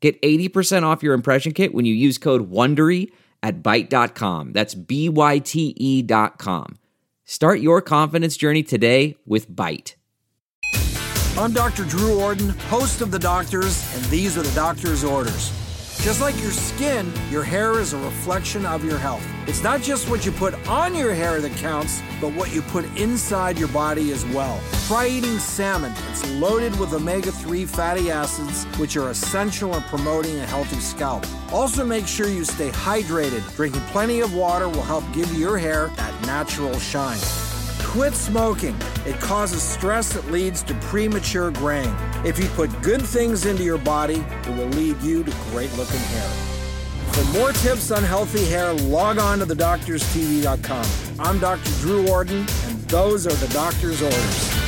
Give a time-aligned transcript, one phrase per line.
[0.00, 3.10] Get 80% off your impression kit when you use code WONDERY
[3.42, 4.52] at Byte.com.
[4.52, 6.78] That's B-Y-T-E dot com.
[7.24, 9.94] Start your confidence journey today with Byte.
[11.36, 11.84] I'm Dr.
[11.84, 15.52] Drew Ordon, host of The Doctors, and these are the doctor's orders.
[16.00, 19.26] Just like your skin, your hair is a reflection of your health.
[19.48, 22.84] It's not just what you put on your hair that counts, but what you put
[22.96, 24.60] inside your body as well.
[24.86, 25.92] Try eating salmon.
[26.10, 31.26] It's loaded with omega 3 fatty acids, which are essential in promoting a healthy scalp.
[31.52, 33.44] Also, make sure you stay hydrated.
[33.56, 37.18] Drinking plenty of water will help give your hair that natural shine.
[37.84, 38.76] Quit smoking.
[39.06, 41.94] It causes stress that leads to premature graying.
[42.24, 46.00] If you put good things into your body, it will lead you to great looking
[46.00, 46.28] hair.
[47.12, 50.86] For more tips on healthy hair, log on to thedoctorstv.com.
[51.18, 51.70] I'm Dr.
[51.80, 54.67] Drew Ordon, and those are the doctor's orders.